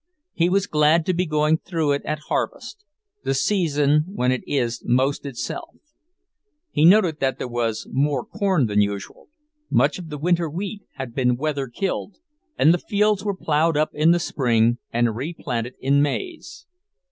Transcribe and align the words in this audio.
He 0.33 0.49
was 0.49 0.65
glad 0.65 1.05
to 1.05 1.13
be 1.13 1.27
going 1.27 1.59
through 1.59 1.91
it 1.91 2.01
at 2.05 2.21
harvest, 2.27 2.83
the 3.23 3.35
season 3.35 4.05
when 4.15 4.31
it 4.31 4.41
is 4.47 4.81
most 4.83 5.27
itself. 5.27 5.75
He 6.71 6.85
noted 6.85 7.19
that 7.19 7.37
there 7.37 7.47
was 7.47 7.85
more 7.91 8.25
corn 8.25 8.65
than 8.65 8.81
usual, 8.81 9.27
much 9.69 9.99
of 9.99 10.09
the 10.09 10.17
winter 10.17 10.49
wheat 10.49 10.81
had 10.95 11.13
been 11.13 11.37
weather 11.37 11.67
killed, 11.67 12.17
and 12.57 12.73
the 12.73 12.79
fields 12.79 13.23
were 13.23 13.37
ploughed 13.37 13.77
up 13.77 13.93
in 13.93 14.09
the 14.09 14.17
spring 14.19 14.79
and 14.91 15.15
replanted 15.15 15.75
in 15.79 16.01
maize. 16.01 16.65